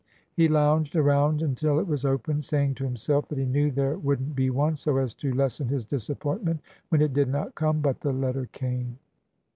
He 0.33 0.47
lounged 0.47 0.95
around 0.95 1.43
until 1.43 1.77
it 1.77 1.85
was 1.85 2.05
opened, 2.05 2.43
saying 2.43 2.73
to 2.73 2.85
him 2.87 2.95
self 2.95 3.27
that 3.27 3.37
he 3.37 3.45
knew 3.45 3.69
there 3.69 3.99
would 3.99 4.19
n't 4.19 4.35
be 4.35 4.49
one— 4.49 4.75
so 4.75 4.97
as 4.97 5.13
to 5.13 5.31
lessen 5.31 5.67
his 5.67 5.85
disappointment 5.85 6.59
when 6.89 7.03
it 7.03 7.13
did 7.13 7.29
not 7.29 7.53
come. 7.53 7.81
But 7.81 7.99
the 8.01 8.11
letter 8.11 8.47
came. 8.51 8.97